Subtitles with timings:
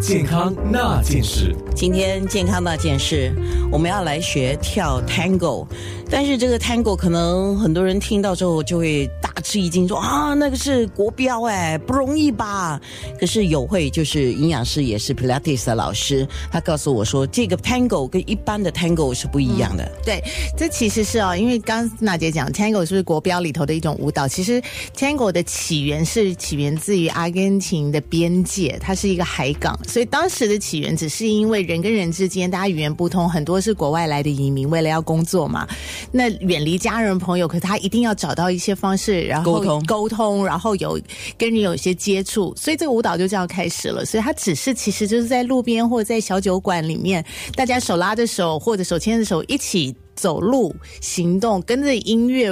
[0.00, 1.54] 健康那件事。
[1.74, 3.32] 今天健康那件事，
[3.72, 5.66] 我们要来学跳 Tango，
[6.08, 12.80] 但是这个 Tango 可能很多人听到之后就会大吃一惊，说啊，那个是国标哎，不容易吧？
[13.18, 19.90] 可是有会就是营养师，也是 Pilates 的老师，他告诉我说，这个 Tango 跟一般的 Tango 是不一样的。
[20.04, 20.22] 对，
[20.56, 24.28] 这其实是哦，因为刚刚娜姐讲 Tango 是不是国标里头的一种舞蹈？
[24.28, 24.62] 其实
[24.96, 35.66] Tango 的起源是起源自于阿根廷的边界，它是一个海港，所以当时的起源只是因为人跟人之间大家语言不通，很多是国外来的移民，为了要工作嘛，
[36.10, 41.00] 那远离家人朋友，可他一定要找到一些方式，然后沟通沟通，然后有
[41.36, 44.04] 跟人有一些接触，所以这个舞蹈就这样开始了。
[44.04, 52.50] 所以它只是其实就是在路边或者在小酒馆里面，大家手拉着手或者手牵着手一起走路行动，跟着音乐。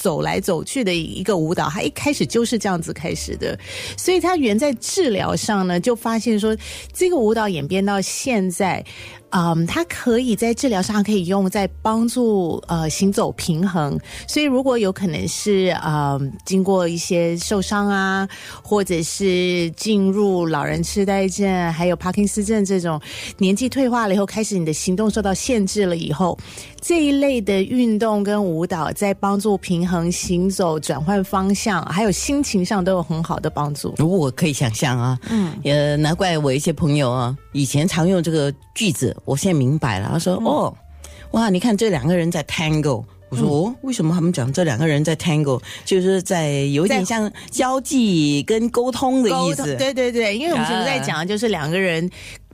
[0.00, 3.58] 走来走去的一个舞蹈，它一开始就是这样子开始的，
[3.96, 6.56] 所以它原在治疗上呢，就发现说
[6.92, 8.84] 这个舞蹈演变到现在，
[9.30, 13.98] 嗯，它可以在治疗上可以用在帮助呃行走平衡。
[14.28, 18.28] 所以如果有可能是呃经过一些受伤啊，
[18.62, 23.00] 或者是进入老人痴呆症，还有帕金斯症这种
[23.36, 26.38] 年纪退化了以后，开始你的行动受到限制了以后，
[26.80, 33.94] 这一类的运动跟舞蹈在帮助平衡行走、转换方向，还有心情上都有很好的帮助。
[33.96, 40.10] 如果我可以想象啊，嗯，呃，难怪我一些朋友啊，以前常用这个句子，我现在明白了。
[40.12, 40.76] 他说：“哦，
[41.30, 49.62] 哇，你看这两个人在 tango。”我说：“哦，为什么他们讲这两个人在 tango，就是在有点像交际跟沟通的意沟思。
[49.64, 52.10] 通对对对，因为我们现在在讲的就是两个人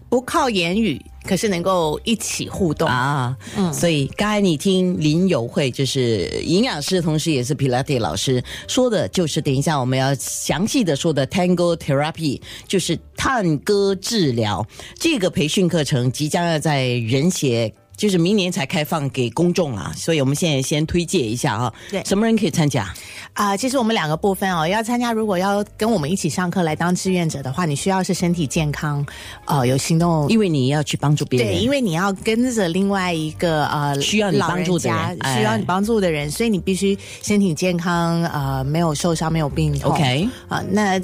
[0.08, 2.88] 不靠言语，可是能够一起互动。
[2.88, 14.66] 啊，嗯，所以刚才你听林友慧，就是营养师，同时也是 Pilates 老师说的，就是等一下我们要详细的说的 Tango Therapy，就是探戈治疗
[14.98, 17.72] 这个培训课程即将要在人协。
[17.96, 22.92] 就是明年才开放给公众啊，所以我们现在先推介一下啊，对什么人可以参加？
[23.34, 29.04] 啊、其实我们两个部分哦，要参加，如果要跟我们一起上课来当志愿者的话，你需要是身体健康，
[29.46, 30.28] 呃，有行动。
[30.28, 39.92] 因为你要去帮助别人，对，因为你要跟着另外一个呃需要你帮助的家人哎需要你帮助的人，所以你必须身体健康，呃，没有受伤，没有病痛。
[39.92, 41.00] OK 啊、那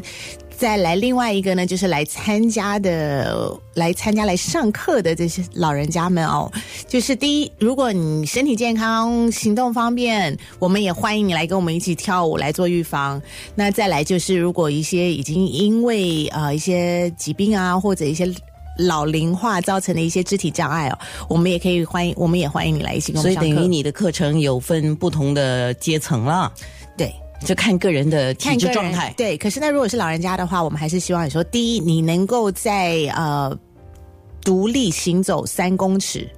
[0.61, 6.53] 再来另外一个呢，就是来参加的，来参加来上课的这些老人家们哦。
[6.87, 13.23] 就是第一，如果你身体健康、行动方便，我们也欢迎你来跟我们一起跳舞来做预防。
[13.55, 18.31] 那再来就是，如果一些已经因为呃一些疾病啊，或者一些
[18.81, 23.57] 老龄化造成的一些肢体障碍哦，我们也可以欢迎，我们也欢迎你来一起跟我所以们上课。
[23.57, 26.53] 等于你的课程有分不同的阶层了，
[27.45, 29.13] 就看个人的体质状态。
[29.17, 33.57] 对，可是那如果是老人家的话，我们还是希望你说，第一，你能够在呃
[34.43, 36.29] 独立行走三公尺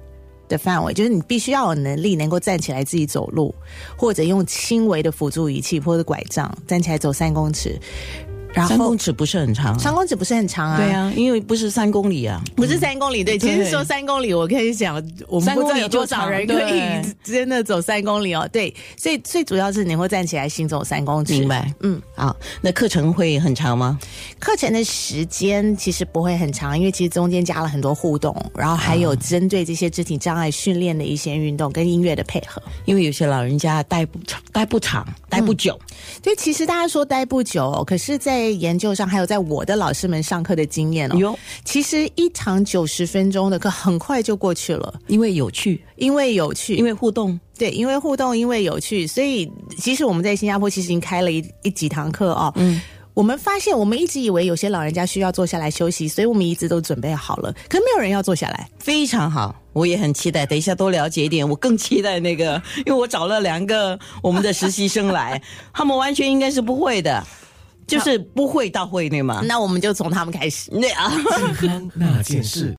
[0.47, 3.53] 的范围，就是你必须要有能力能够站起来自己走路，
[3.97, 7.79] 或者用轻微的辅助仪器或者拐杖站起来走三公尺。
[8.53, 10.77] 然后三公尺不是很长、三公尺不是很长啊？
[10.77, 12.41] 对，啊，因为不是三公里啊。
[12.55, 13.23] 不是三公里。
[13.23, 14.95] 对，其实说三公里，我可以想，
[15.27, 16.81] 我们三公里不知道有多少人可以
[17.23, 18.47] 真的走三公里哦。
[18.51, 21.33] 对，所以最主要是你会站起来行走三公尺。
[21.33, 23.97] 明白，嗯，好，那课程会很长吗？
[24.39, 32.61] 课程的时间其实不会很长，因为其实中间加了很多互动，然后还有针对这些肢体障碍训练的一些运动跟音乐的配合。
[32.85, 35.79] 因为有些老人家待不长，待不长，待不久。
[36.21, 47.39] 对，其实大家说待不久哦，可是，在研究上还有在我的老师们上课的经验哦，哟，其实一堂九十分钟的课很快就过去了，因为有趣，因为有趣，因为互动。
[47.57, 52.51] 对，因为互动，因为有趣，所以其实我们在新加坡其实已经开了一一几堂课哦。
[52.55, 52.81] 嗯。
[53.13, 58.67] 我们发现，我们一直以为有些老人家需要坐下来休息，所以我们一直都准备好了，可没有人要坐下来。
[58.79, 60.47] 非常好，我也很期待。
[60.47, 65.39] 等一下多了解一点，我更期待那个，因为我找了两个我们的实习生来，
[65.71, 67.23] 他们完全应该是不会的，
[67.87, 69.41] 就是不会到会内吗？
[69.45, 70.69] 那我们就从他们开始。
[70.71, 71.11] 那啊。
[71.59, 72.71] 健康那件事。